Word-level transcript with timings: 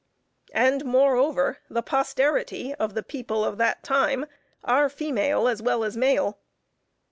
And 0.55 0.83
moreover, 0.83 1.59
the 1.69 1.83
posterity 1.83 2.73
of 2.73 2.95
the 2.95 3.03
people 3.03 3.45
of 3.45 3.59
that 3.59 3.83
time 3.83 4.25
are 4.63 4.89
female 4.89 5.47
as 5.47 5.61
well 5.61 5.83
as 5.83 5.95
male. 5.95 6.39